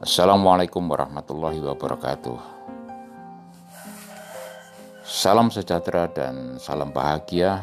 [0.00, 2.40] Assalamualaikum warahmatullahi wabarakatuh.
[5.04, 7.60] Salam sejahtera dan salam bahagia.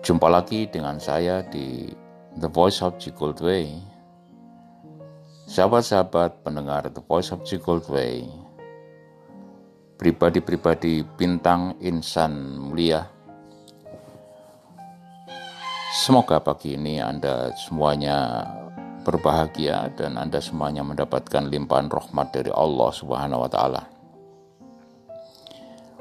[0.00, 1.92] Jumpa lagi dengan saya di
[2.40, 3.84] The Voice of Gold Way.
[5.52, 8.32] Sahabat-sahabat pendengar The Voice of Gold Way,
[10.00, 13.12] pribadi-pribadi bintang insan mulia.
[15.92, 18.48] Semoga pagi ini Anda semuanya
[19.02, 23.82] berbahagia dan Anda semuanya mendapatkan limpahan rahmat dari Allah Subhanahu wa taala.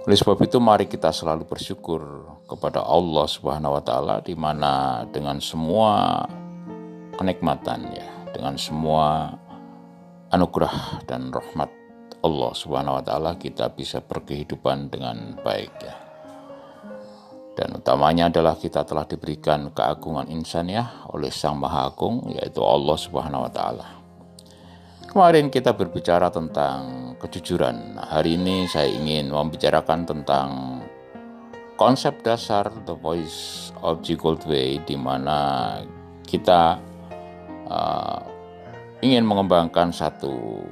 [0.02, 2.02] Oleh sebab itu mari kita selalu bersyukur
[2.50, 6.26] kepada Allah Subhanahu wa taala di mana dengan semua
[7.18, 9.30] kenikmatan ya, dengan semua
[10.34, 11.70] anugerah dan rahmat
[12.26, 16.01] Allah Subhanahu wa taala kita bisa berkehidupan dengan baik ya.
[17.52, 23.44] Dan utamanya adalah kita telah diberikan keagungan insaniah oleh Sang Maha Agung yaitu Allah Subhanahu
[23.44, 23.88] wa taala.
[25.12, 28.00] Kemarin kita berbicara tentang kejujuran.
[28.00, 30.80] Hari ini saya ingin membicarakan tentang
[31.76, 35.76] konsep dasar The Voice of G Goldway di mana
[36.24, 36.80] kita
[37.68, 38.20] uh,
[39.04, 40.64] ingin mengembangkan satu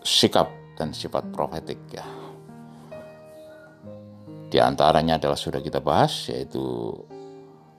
[0.00, 0.48] sikap
[0.80, 2.15] dan sifat profetik ya
[4.46, 6.94] di antaranya adalah sudah kita bahas yaitu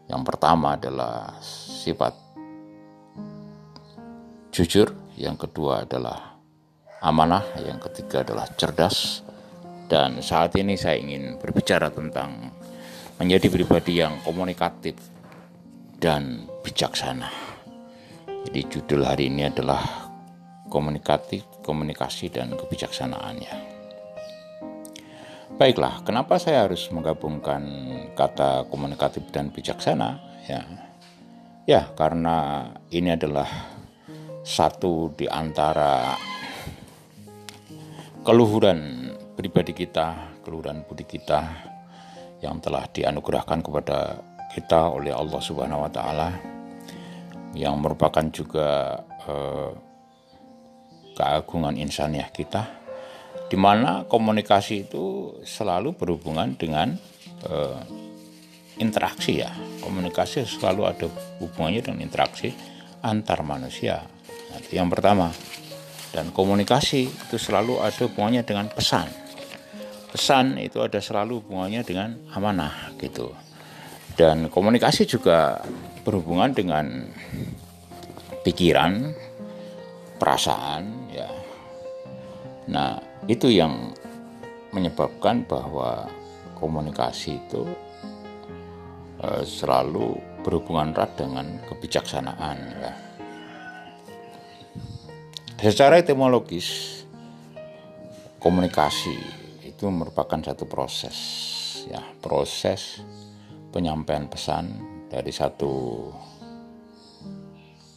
[0.08, 2.16] yang pertama adalah sifat
[4.56, 6.40] jujur, yang kedua adalah
[7.04, 9.22] amanah, yang ketiga adalah cerdas.
[9.88, 12.52] Dan saat ini saya ingin berbicara tentang
[13.20, 14.96] menjadi pribadi yang komunikatif
[15.96, 17.32] dan bijaksana.
[18.48, 20.12] Jadi judul hari ini adalah
[20.68, 23.77] komunikatif, komunikasi dan kebijaksanaannya.
[25.58, 27.66] Baiklah, kenapa saya harus menggabungkan
[28.14, 30.22] kata komunikatif dan bijaksana?
[30.46, 30.62] Ya,
[31.66, 33.50] ya karena ini adalah
[34.46, 36.14] satu di antara
[38.22, 41.42] keluhuran pribadi kita, keluhuran budi kita
[42.46, 44.22] yang telah dianugerahkan kepada
[44.54, 46.38] kita oleh Allah Subhanahu wa taala
[47.58, 49.74] yang merupakan juga eh,
[51.18, 52.87] keagungan insaniah kita
[53.48, 57.00] di mana komunikasi itu selalu berhubungan dengan
[57.48, 57.80] uh,
[58.78, 59.52] interaksi ya.
[59.80, 61.08] Komunikasi selalu ada
[61.40, 62.52] hubungannya dengan interaksi
[63.02, 64.04] antar manusia.
[64.52, 65.32] Nah, itu yang pertama.
[66.12, 69.08] Dan komunikasi itu selalu ada hubungannya dengan pesan.
[70.12, 73.32] Pesan itu ada selalu hubungannya dengan amanah gitu.
[74.18, 75.62] Dan komunikasi juga
[76.02, 77.06] berhubungan dengan
[78.42, 79.14] pikiran
[80.18, 81.30] perasaan ya.
[82.72, 83.92] Nah itu yang
[84.72, 86.08] menyebabkan bahwa
[86.56, 87.68] komunikasi itu
[89.20, 90.16] uh, selalu
[90.48, 92.94] berhubungan erat dengan kebijaksanaan ya.
[95.58, 97.02] Secara etimologis
[98.40, 99.18] komunikasi
[99.66, 101.18] itu merupakan satu proses
[101.90, 103.04] ya, proses
[103.76, 104.72] penyampaian pesan
[105.12, 106.08] dari satu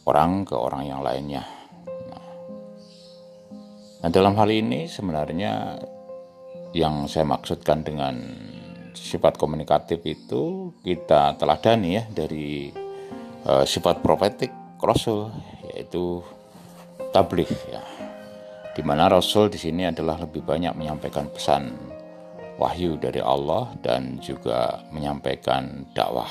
[0.09, 1.60] orang ke orang yang lainnya
[4.01, 5.77] Nah, dalam hal ini sebenarnya
[6.73, 8.17] yang saya maksudkan dengan
[8.97, 12.73] sifat komunikatif itu kita teladani ya dari
[13.45, 14.49] uh, sifat profetik
[14.81, 15.29] Rasul
[15.69, 16.25] yaitu
[17.13, 17.85] tabligh ya.
[18.73, 21.69] Di mana Rasul di sini adalah lebih banyak menyampaikan pesan
[22.57, 26.29] wahyu dari Allah dan juga menyampaikan dakwah.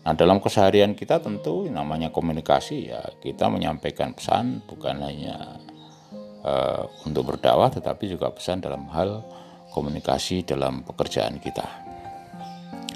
[0.00, 5.59] Nah, dalam keseharian kita tentu namanya komunikasi ya, kita menyampaikan pesan bukan hanya
[6.44, 9.24] uh, untuk berdakwah tetapi juga pesan dalam hal
[9.70, 11.66] komunikasi dalam pekerjaan kita.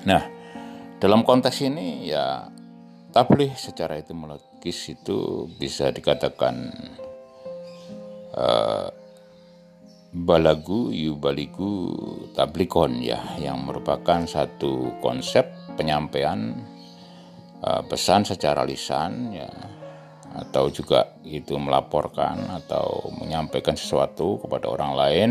[0.04, 0.22] Nah,
[0.98, 2.48] dalam konteks ini ya
[3.14, 6.54] tabligh secara etimologis itu bisa dikatakan
[8.34, 8.88] uh,
[10.14, 11.90] balagu yubaligu
[12.34, 16.54] tablikon ya yang merupakan satu konsep penyampaian
[17.62, 19.50] uh, pesan secara lisan ya
[20.34, 25.30] atau juga itu melaporkan atau menyampaikan sesuatu kepada orang lain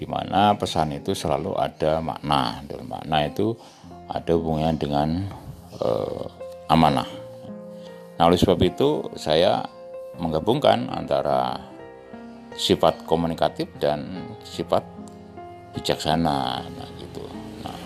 [0.00, 3.52] di mana pesan itu selalu ada makna dan makna itu
[4.08, 5.08] ada hubungannya dengan
[5.78, 6.26] uh,
[6.72, 7.06] amanah.
[8.16, 9.62] Nah, oleh sebab itu saya
[10.16, 11.60] menggabungkan antara
[12.56, 14.84] sifat komunikatif dan sifat
[15.72, 17.24] bijaksana nah gitu.
[17.64, 17.78] Nah,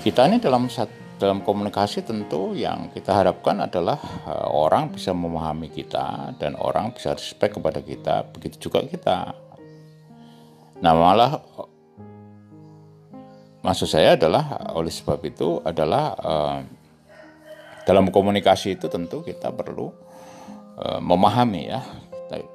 [0.00, 3.96] kita ini dalam satu dalam komunikasi tentu yang kita harapkan adalah
[4.28, 9.32] uh, orang bisa memahami kita dan orang bisa respect kepada kita begitu juga kita.
[10.84, 11.40] Nah malah
[13.64, 16.12] maksud saya adalah oleh sebab itu adalah
[17.88, 19.88] dalam komunikasi itu tentu kita perlu
[21.00, 21.80] memahami ya.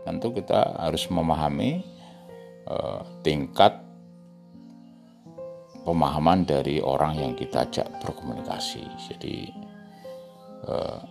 [0.05, 1.81] Tentu kita harus memahami
[3.25, 3.81] tingkat
[5.89, 9.35] pemahaman dari orang yang kita ajak berkomunikasi jadi
[10.69, 11.01] uh,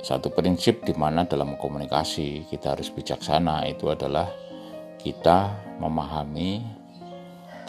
[0.00, 4.30] satu prinsip di mana dalam komunikasi kita harus bijaksana itu adalah
[5.00, 6.64] kita memahami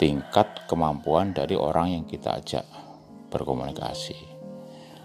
[0.00, 2.64] tingkat kemampuan dari orang yang kita ajak
[3.28, 4.16] berkomunikasi.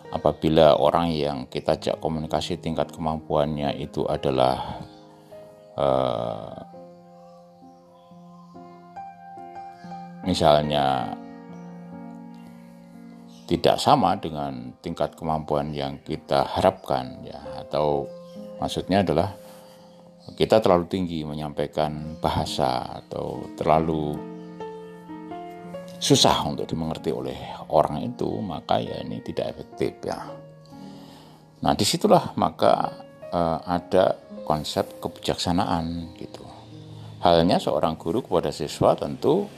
[0.07, 4.79] Apabila orang yang kita ajak komunikasi tingkat kemampuannya itu adalah
[5.75, 6.55] uh,
[10.23, 11.11] misalnya
[13.47, 17.39] tidak sama dengan tingkat kemampuan yang kita harapkan ya.
[17.63, 18.11] Atau
[18.59, 19.31] maksudnya adalah
[20.35, 24.19] kita terlalu tinggi menyampaikan bahasa atau terlalu
[25.97, 27.39] susah untuk dimengerti oleh
[27.73, 30.19] orang itu maka ya ini tidak efektif ya.
[31.63, 32.91] Nah di situlah maka
[33.31, 36.43] uh, ada konsep kebijaksanaan gitu.
[37.23, 39.49] Halnya seorang guru kepada siswa tentu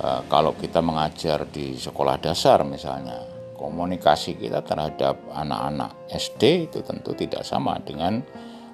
[0.00, 3.22] uh, kalau kita mengajar di sekolah dasar misalnya
[3.54, 8.24] komunikasi kita terhadap anak-anak SD itu tentu tidak sama dengan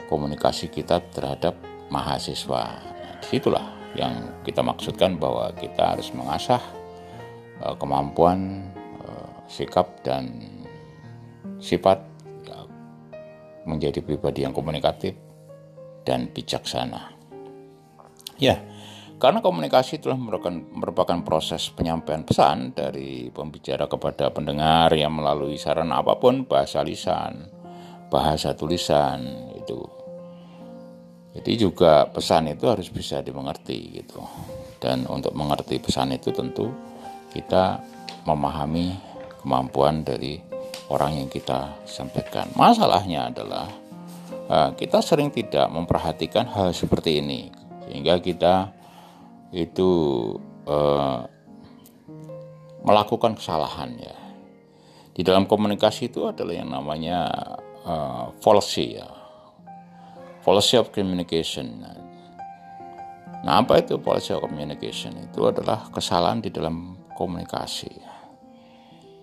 [0.06, 1.58] komunikasi kita terhadap
[1.90, 2.78] mahasiswa.
[3.22, 3.66] Di situlah
[3.98, 6.62] yang kita maksudkan bahwa kita harus mengasah
[7.66, 8.70] uh, kemampuan
[9.02, 10.30] uh, sikap dan
[11.58, 12.16] sifat
[13.66, 15.18] menjadi pribadi yang komunikatif
[16.06, 17.12] dan bijaksana.
[18.38, 18.62] Ya,
[19.16, 26.04] karena komunikasi telah merupakan, merupakan proses penyampaian pesan dari pembicara kepada pendengar yang melalui sarana
[26.04, 27.48] apa pun bahasa lisan,
[28.12, 29.24] bahasa tulisan
[29.56, 29.96] itu
[31.36, 34.24] jadi juga pesan itu harus bisa dimengerti gitu.
[34.80, 36.72] Dan untuk mengerti pesan itu tentu
[37.28, 37.84] kita
[38.24, 38.96] memahami
[39.44, 40.40] kemampuan dari
[40.88, 42.48] orang yang kita sampaikan.
[42.56, 43.68] Masalahnya adalah
[44.48, 47.52] eh, kita sering tidak memperhatikan hal seperti ini
[47.84, 48.72] sehingga kita
[49.54, 49.90] itu
[50.66, 51.20] eh,
[52.86, 54.16] melakukan kesalahan ya.
[55.16, 57.24] Di dalam komunikasi itu adalah yang namanya
[57.88, 59.08] uh, policy ya
[60.46, 61.82] policy of communication.
[63.42, 65.18] Nah, apa itu policy of communication?
[65.26, 67.90] Itu adalah kesalahan di dalam komunikasi.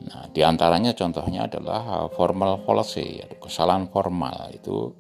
[0.04, 4.92] Nah, di antaranya contohnya adalah uh, formal policy, kesalahan formal itu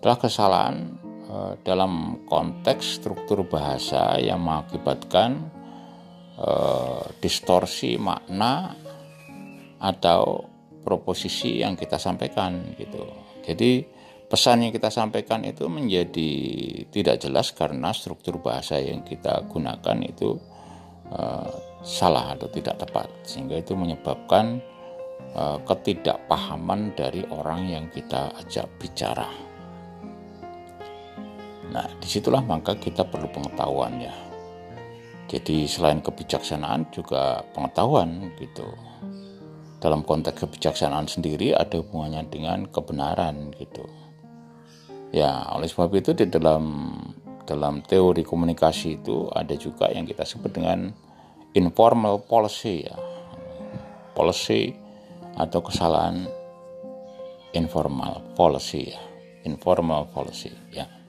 [0.00, 0.96] adalah kesalahan
[1.62, 5.50] dalam konteks struktur bahasa yang mengakibatkan
[6.40, 8.74] uh, distorsi makna
[9.80, 10.48] atau
[10.80, 13.04] proposisi yang kita sampaikan gitu.
[13.44, 13.84] Jadi
[14.28, 16.32] pesan yang kita sampaikan itu menjadi
[16.88, 20.36] tidak jelas karena struktur bahasa yang kita gunakan itu
[21.12, 21.50] uh,
[21.84, 24.60] salah atau tidak tepat sehingga itu menyebabkan
[25.36, 29.49] uh, ketidakpahaman dari orang yang kita ajak bicara.
[31.70, 34.14] Nah, di situlah maka kita perlu pengetahuan ya.
[35.30, 38.66] Jadi selain kebijaksanaan juga pengetahuan gitu.
[39.78, 43.86] Dalam konteks kebijaksanaan sendiri ada hubungannya dengan kebenaran gitu.
[45.14, 46.90] Ya, oleh sebab itu di dalam
[47.46, 50.90] dalam teori komunikasi itu ada juga yang kita sebut dengan
[51.54, 52.98] informal policy ya.
[54.18, 54.74] Policy
[55.38, 56.26] atau kesalahan
[57.54, 59.00] informal policy ya.
[59.46, 60.99] Informal policy ya.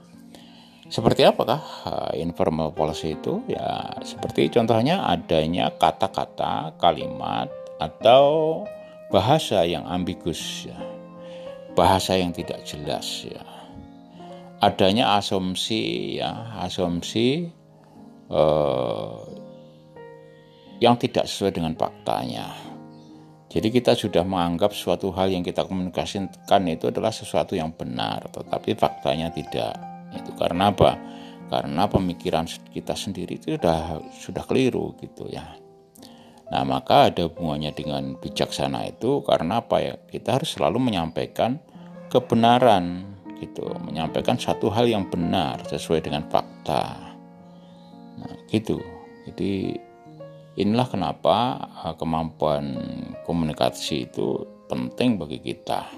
[0.92, 3.40] Seperti apakah uh, informal policy itu?
[3.48, 7.48] Ya, seperti contohnya adanya kata-kata, kalimat
[7.80, 8.62] atau
[9.08, 10.76] bahasa yang ambigus ya.
[11.72, 13.62] Bahasa yang tidak jelas ya
[14.62, 17.50] adanya asumsi ya asumsi
[18.30, 19.18] eh,
[20.82, 22.54] yang tidak sesuai dengan faktanya.
[23.52, 28.80] Jadi kita sudah menganggap suatu hal yang kita komunikasikan itu adalah sesuatu yang benar, tetapi
[28.80, 29.91] faktanya tidak.
[30.22, 30.96] Itu karena apa?
[31.52, 35.60] Karena pemikiran kita sendiri itu sudah sudah keliru gitu ya.
[36.52, 39.94] Nah, maka ada hubungannya dengan bijaksana itu karena apa ya?
[40.00, 41.60] Kita harus selalu menyampaikan
[42.12, 43.12] kebenaran
[43.42, 47.18] gitu menyampaikan satu hal yang benar sesuai dengan fakta
[48.22, 48.78] nah gitu
[49.26, 49.74] jadi
[50.62, 52.78] inilah kenapa uh, kemampuan
[53.26, 55.90] komunikasi itu penting bagi kita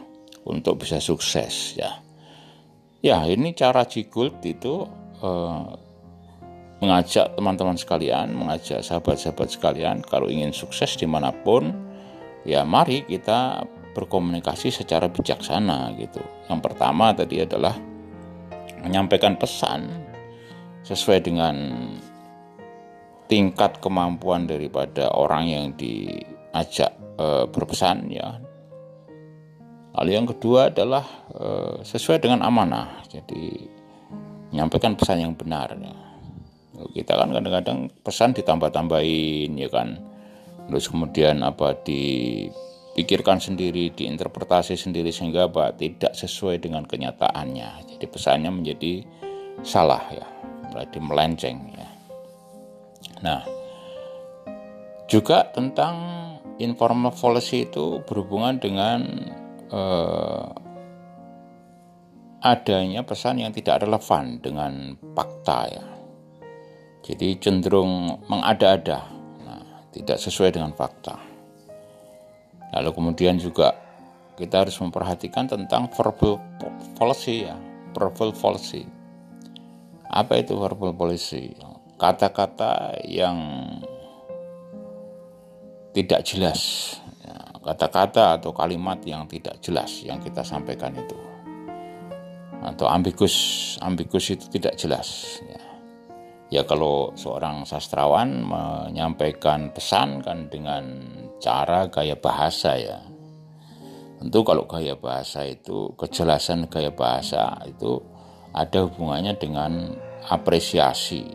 [0.47, 1.99] untuk bisa sukses ya
[3.03, 4.87] ya ini cara Jigult itu
[5.21, 5.65] eh,
[6.79, 11.71] mengajak teman-teman sekalian mengajak sahabat-sahabat sekalian kalau ingin sukses di mana pun
[12.47, 16.19] ya mari kita berkomunikasi secara bijaksana gitu.
[16.49, 17.77] Yang pertama tadi adalah
[18.81, 19.87] menyampaikan pesan
[20.83, 21.55] sesuai dengan
[23.31, 28.41] tingkat kemampuan daripada orang yang diajak e, berpesan ya.
[29.93, 31.05] Lalu yang kedua adalah
[31.37, 33.05] uh, sesuai dengan amanah.
[33.05, 33.69] Jadi
[34.49, 35.73] menyampaikan pesan yang benar.
[36.93, 40.01] Kita kan kadang-kadang pesan ditambah-tambahin ya kan.
[40.69, 47.93] Terus kemudian apa dipikirkan sendiri, diinterpretasi sendiri sehingga apa tidak sesuai dengan kenyataannya.
[47.93, 49.05] Jadi pesannya menjadi
[49.61, 50.25] salah ya,
[50.73, 51.89] berarti melenceng ya.
[53.21, 53.41] Nah,
[55.05, 55.95] juga tentang
[56.57, 58.99] informal policy itu berhubungan dengan
[59.73, 60.47] eh,
[62.43, 65.85] adanya pesan yang tidak relevan dengan fakta ya.
[67.03, 69.03] Jadi cenderung mengada-ada,
[69.43, 71.19] nah, tidak sesuai dengan fakta.
[72.73, 73.75] Lalu kemudian juga
[74.39, 76.39] kita harus memperhatikan tentang verbal
[76.95, 77.59] policy ya,
[77.91, 78.87] verbal policy.
[80.07, 81.53] Apa itu verbal policy?
[81.99, 83.37] Kata-kata yang
[85.93, 87.02] tidak jelas
[87.63, 91.15] kata-kata atau kalimat yang tidak jelas yang kita sampaikan itu.
[92.63, 93.35] Atau ambigus
[93.79, 95.63] ambigus itu tidak jelas ya.
[96.59, 100.83] ya kalau seorang sastrawan menyampaikan pesan kan dengan
[101.39, 102.99] cara gaya bahasa ya.
[104.19, 107.99] Tentu kalau gaya bahasa itu kejelasan gaya bahasa itu
[108.55, 109.91] ada hubungannya dengan
[110.31, 111.27] apresiasi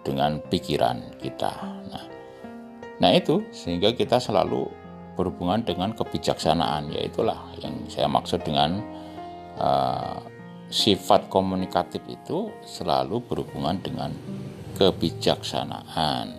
[0.00, 1.52] dengan pikiran kita.
[1.92, 2.04] Nah
[2.98, 4.87] nah itu sehingga kita selalu
[5.18, 8.78] berhubungan dengan kebijaksanaan yaitulah yang saya maksud dengan
[9.58, 10.22] uh,
[10.70, 14.14] sifat komunikatif itu selalu berhubungan dengan
[14.78, 16.38] kebijaksanaan.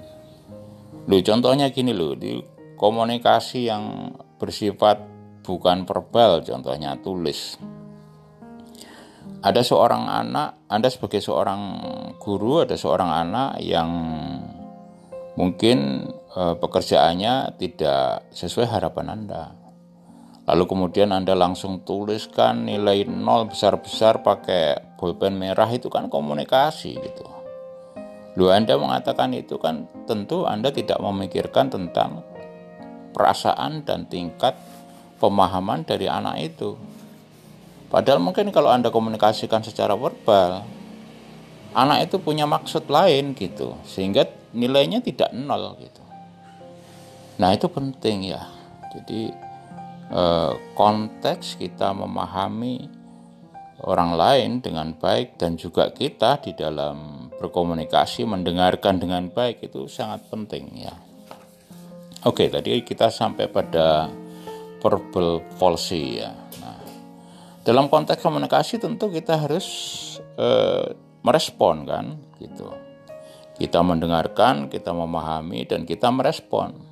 [1.12, 2.40] Lu contohnya gini loh di
[2.80, 5.04] komunikasi yang bersifat
[5.44, 7.60] bukan verbal contohnya tulis.
[9.40, 11.62] Ada seorang anak, Anda sebagai seorang
[12.20, 13.90] guru, ada seorang anak yang
[15.40, 19.44] mungkin e, pekerjaannya tidak sesuai harapan Anda.
[20.50, 27.26] Lalu kemudian Anda langsung tuliskan nilai nol besar-besar pakai pulpen merah itu kan komunikasi gitu.
[28.34, 32.26] Lu Anda mengatakan itu kan tentu Anda tidak memikirkan tentang
[33.14, 34.58] perasaan dan tingkat
[35.22, 36.80] pemahaman dari anak itu.
[37.90, 40.66] Padahal mungkin kalau Anda komunikasikan secara verbal,
[41.74, 45.99] anak itu punya maksud lain gitu, sehingga nilainya tidak nol gitu.
[47.40, 48.44] Nah itu penting ya.
[48.92, 49.32] Jadi
[50.12, 52.86] eh, konteks kita memahami
[53.88, 60.28] orang lain dengan baik dan juga kita di dalam berkomunikasi mendengarkan dengan baik itu sangat
[60.28, 60.94] penting ya.
[62.28, 64.12] Oke tadi kita sampai pada
[64.84, 66.36] verbal policy ya.
[66.60, 66.84] Nah,
[67.64, 69.68] dalam konteks komunikasi tentu kita harus
[70.36, 70.92] eh,
[71.24, 72.68] merespon kan gitu
[73.60, 76.89] kita mendengarkan, kita memahami, dan kita merespon.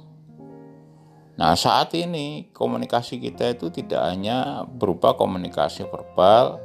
[1.38, 6.58] Nah, saat ini komunikasi kita itu tidak hanya berupa komunikasi verbal,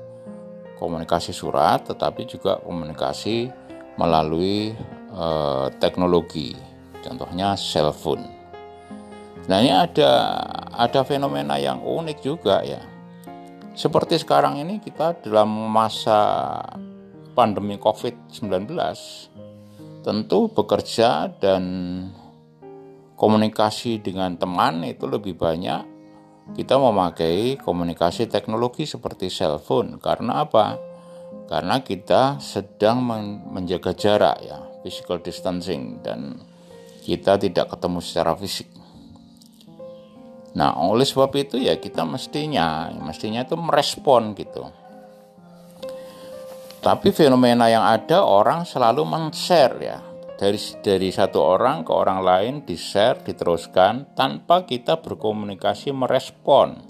[0.80, 3.52] komunikasi surat, tetapi juga komunikasi
[4.00, 4.72] melalui
[5.12, 6.56] eh, teknologi,
[7.04, 8.24] contohnya cellphone.
[9.44, 10.40] Nah, ini ada
[10.72, 12.80] ada fenomena yang unik juga ya.
[13.76, 16.56] Seperti sekarang ini kita dalam masa
[17.36, 18.72] pandemi COVID-19
[20.00, 21.62] tentu bekerja dan
[23.22, 25.86] komunikasi dengan teman itu lebih banyak
[26.58, 30.74] kita memakai komunikasi teknologi seperti cellphone karena apa?
[31.46, 32.98] Karena kita sedang
[33.46, 36.42] menjaga jarak ya, physical distancing dan
[37.06, 38.66] kita tidak ketemu secara fisik.
[40.58, 44.82] Nah, oleh sebab itu ya kita mestinya mestinya itu merespon gitu
[46.82, 50.02] tapi fenomena yang ada orang selalu men-share ya.
[50.42, 56.82] Dari dari satu orang ke orang lain di-share, diteruskan tanpa kita berkomunikasi merespon.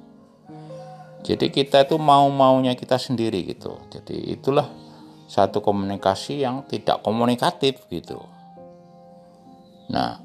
[1.20, 3.76] Jadi kita itu mau-maunya kita sendiri gitu.
[3.92, 4.72] Jadi itulah
[5.28, 8.24] satu komunikasi yang tidak komunikatif gitu.
[9.92, 10.18] Nah,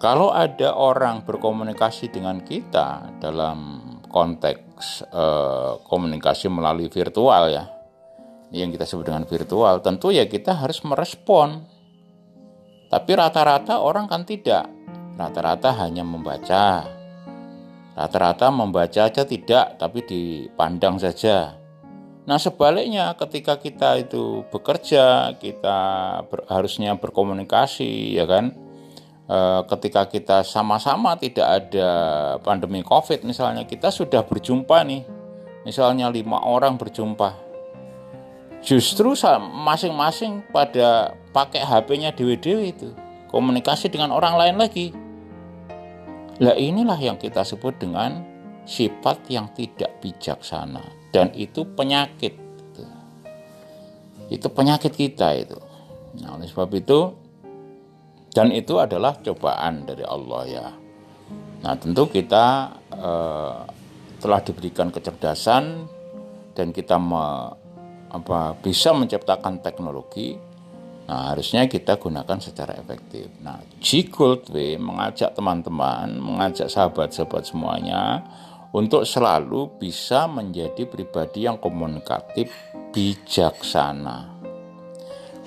[0.00, 7.68] kalau ada orang berkomunikasi dengan kita dalam konteks eh, komunikasi melalui virtual ya,
[8.50, 11.69] yang kita sebut dengan virtual, tentu ya kita harus merespon.
[12.90, 14.66] Tapi rata-rata orang kan tidak.
[15.14, 16.90] Rata-rata hanya membaca.
[17.94, 21.54] Rata-rata membaca aja tidak, tapi dipandang saja.
[22.26, 25.78] Nah sebaliknya ketika kita itu bekerja, kita
[26.26, 28.54] ber, harusnya berkomunikasi, ya kan?
[29.26, 29.38] E,
[29.70, 31.90] ketika kita sama-sama tidak ada
[32.42, 35.02] pandemi COVID misalnya, kita sudah berjumpa nih.
[35.66, 37.49] Misalnya lima orang berjumpa,
[38.60, 39.16] justru
[39.64, 42.88] masing-masing pada pakai HP-nya dewe-dewe itu.
[43.30, 44.90] Komunikasi dengan orang lain lagi.
[46.40, 48.24] Lah inilah yang kita sebut dengan
[48.66, 50.82] sifat yang tidak bijaksana.
[51.10, 52.50] Dan itu penyakit.
[54.30, 55.58] Itu, penyakit kita itu.
[56.22, 57.14] Nah oleh sebab itu
[58.30, 60.66] dan itu adalah cobaan dari Allah ya.
[61.66, 63.58] Nah tentu kita eh,
[64.22, 65.86] telah diberikan kecerdasan
[66.54, 67.54] dan kita me,
[68.10, 70.50] apa, bisa menciptakan teknologi
[71.10, 73.26] Nah, harusnya kita gunakan secara efektif.
[73.42, 74.46] Nah, G Gold
[74.78, 78.22] mengajak teman-teman, mengajak sahabat-sahabat semuanya
[78.70, 82.54] untuk selalu bisa menjadi pribadi yang komunikatif
[82.94, 84.38] bijaksana.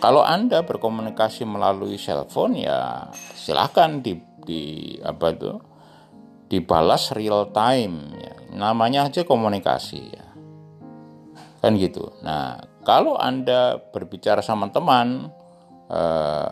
[0.03, 4.63] Kalau Anda berkomunikasi melalui cellphone ya silahkan di, di
[4.99, 5.51] apa itu
[6.51, 8.35] dibalas real time ya.
[8.51, 10.22] Namanya aja komunikasi ya.
[11.63, 12.11] Kan gitu.
[12.19, 15.31] Nah, kalau Anda berbicara sama teman
[15.87, 16.49] eh,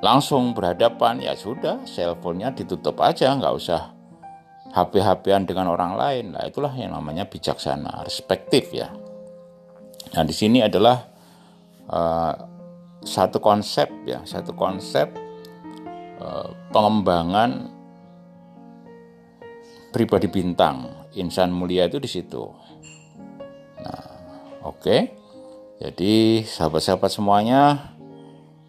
[0.00, 3.92] langsung berhadapan ya sudah cellphone-nya ditutup aja nggak usah
[4.72, 6.24] HP-HPan dengan orang lain.
[6.34, 8.88] Lah itulah yang namanya bijaksana respektif ya.
[10.16, 11.04] Nah di sini adalah
[11.86, 12.34] uh,
[13.04, 15.10] satu konsep ya satu konsep
[16.22, 17.68] uh, pengembangan
[19.92, 20.96] pribadi bintang.
[21.18, 22.46] Insan mulia itu di situ
[23.84, 24.02] nah
[24.64, 25.00] oke okay.
[25.80, 27.94] jadi sahabat-sahabat semuanya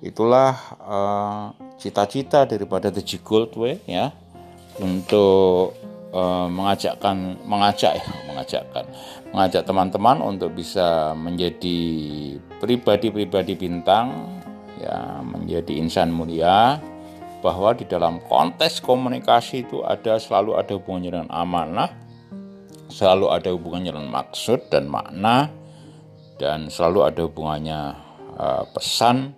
[0.02, 1.44] itulah eh,
[1.78, 4.10] cita-cita uh, daripada The G Gold Way ya
[4.82, 5.78] untuk
[6.10, 8.86] uh, mengajakkan mengajak ya mengajakkan
[9.30, 11.80] mengajak teman-teman untuk bisa menjadi
[12.58, 14.42] pribadi-pribadi bintang
[14.82, 16.82] ya menjadi insan mulia
[17.42, 21.90] bahwa di dalam konteks komunikasi itu ada selalu ada hubungannya dengan amanah
[22.92, 25.48] selalu ada hubungannya dengan maksud dan makna
[26.36, 27.96] dan selalu ada hubungannya
[28.36, 29.32] uh, pesan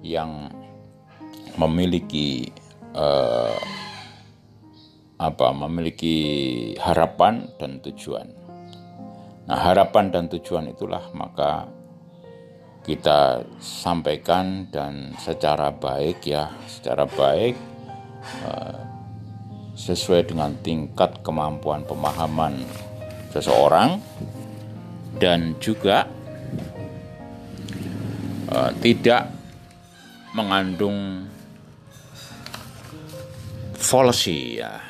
[0.00, 0.48] yang
[1.60, 2.48] memiliki
[2.96, 3.58] uh,
[5.18, 6.16] apa memiliki
[6.78, 8.30] harapan dan tujuan.
[9.50, 11.66] Nah, harapan dan tujuan itulah maka
[12.86, 17.58] kita sampaikan dan secara baik ya, secara baik
[18.46, 18.87] uh,
[19.78, 22.66] sesuai dengan tingkat kemampuan pemahaman
[23.30, 24.02] seseorang
[25.22, 26.10] dan juga
[28.50, 29.30] uh, tidak
[30.34, 31.30] mengandung
[33.78, 34.82] policy ya.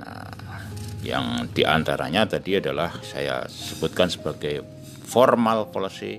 [0.00, 0.30] Nah,
[1.02, 4.62] yang di antaranya tadi adalah saya sebutkan sebagai
[5.04, 6.16] formal policy,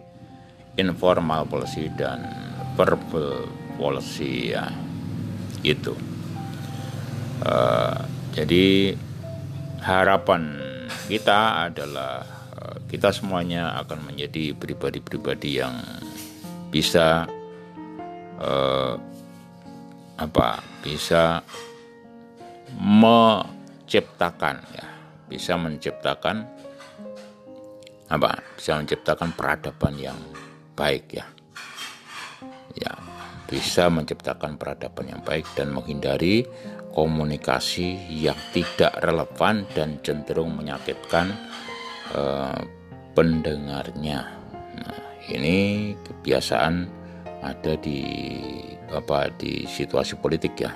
[0.76, 2.22] informal policy dan
[2.76, 3.48] verbal
[3.80, 4.68] policy ya.
[5.64, 6.09] Itu.
[7.40, 7.96] Uh,
[8.36, 8.94] jadi
[9.80, 10.60] harapan
[11.08, 12.22] kita adalah
[12.56, 15.76] uh, kita semuanya akan menjadi pribadi-pribadi yang
[16.70, 17.26] bisa
[18.38, 18.94] eh,
[20.22, 20.50] apa
[20.86, 21.42] bisa
[22.78, 24.86] menciptakan ya.
[25.26, 26.46] Bisa menciptakan
[28.10, 28.38] apa?
[28.54, 30.18] Bisa menciptakan peradaban yang
[30.78, 31.26] baik ya.
[32.78, 32.94] Ya
[33.50, 36.46] bisa menciptakan peradaban yang baik dan menghindari
[36.94, 41.32] komunikasi yang tidak relevan dan cenderung menyakitkan
[42.16, 42.62] eh,
[43.14, 44.20] pendengarnya.
[44.80, 45.00] Nah,
[45.30, 46.88] ini kebiasaan
[47.40, 48.02] ada di
[48.90, 50.72] apa di situasi politik ya.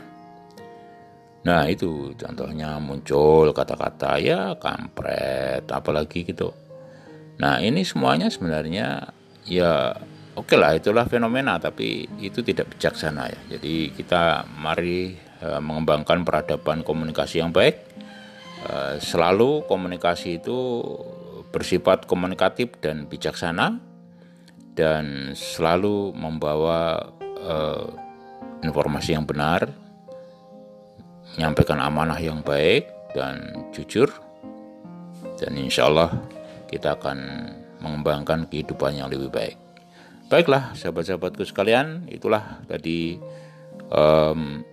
[1.43, 6.56] Nah itu contohnya muncul kata-kata ya kampret apalagi gitu.
[7.43, 9.12] Nah ini semuanya sebenarnya
[9.43, 9.91] ya
[10.39, 13.39] oke okay lah itulah fenomena tapi itu tidak bijaksana ya.
[13.58, 15.19] Jadi kita mari
[15.60, 17.79] mengembangkan peradaban komunikasi yang baik.
[18.63, 20.79] Uh, selalu komunikasi itu
[21.51, 23.77] bersifat komunikatif dan bijaksana
[24.73, 27.12] dan selalu membawa
[27.43, 27.86] uh,
[28.63, 29.69] informasi yang benar,
[31.36, 34.10] menyampaikan amanah yang baik dan jujur,
[35.38, 36.10] dan insya Allah
[36.71, 37.19] kita akan
[37.84, 39.58] mengembangkan kehidupan yang lebih baik.
[40.32, 43.21] Baiklah, sahabat-sahabatku sekalian, itulah tadi
[43.93, 44.65] um,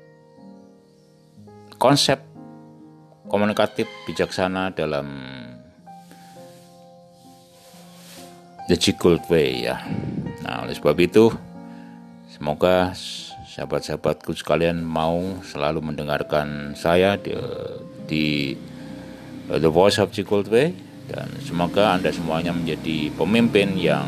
[1.81, 2.21] konsep
[3.33, 5.09] komunikatif bijaksana dalam
[8.69, 9.81] the Gold way ya.
[10.45, 11.33] Nah, oleh sebab itu
[12.29, 12.93] semoga
[13.49, 17.33] sahabat-sahabatku sekalian mau selalu mendengarkan saya di,
[18.07, 18.25] di
[19.49, 20.77] uh, The Voice of Gold Way
[21.09, 24.07] dan semoga Anda semuanya menjadi pemimpin yang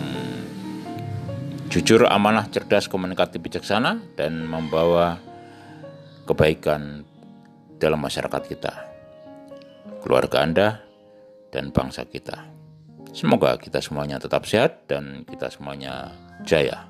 [1.72, 5.18] jujur, amanah, cerdas, komunikatif, bijaksana dan membawa
[6.28, 7.02] kebaikan
[7.82, 8.72] dalam masyarakat kita,
[10.06, 10.68] keluarga Anda,
[11.50, 12.46] dan bangsa kita.
[13.10, 16.14] Semoga kita semuanya tetap sehat dan kita semuanya
[16.46, 16.86] jaya.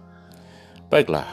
[0.93, 1.25] Baiklah,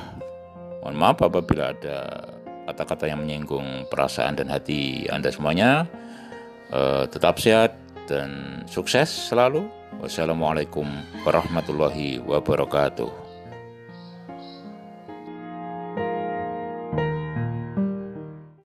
[0.80, 2.32] mohon maaf apabila ada
[2.72, 5.86] kata-kata yang menyinggung perasaan dan hati Anda semuanya.
[6.72, 7.76] Uh, tetap sehat
[8.08, 9.67] dan sukses selalu.
[10.00, 10.88] Wassalamualaikum
[11.28, 13.28] warahmatullahi wabarakatuh.